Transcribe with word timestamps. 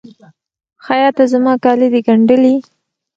خیاطه! 0.85 1.23
زما 1.33 1.53
کالي 1.63 1.87
د 1.93 1.95
ګنډلي؟ 2.07 2.55